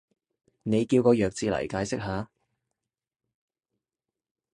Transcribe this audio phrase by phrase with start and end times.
[0.63, 2.31] 你叫個弱智嚟解釋下